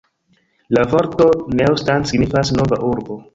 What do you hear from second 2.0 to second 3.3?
signifas "nova urbo".